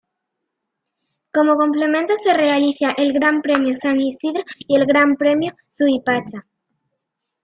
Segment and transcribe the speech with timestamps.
[1.31, 6.47] Como complemento se realiza el Gran Premio San Isidro y el Gran Premio Suipacha.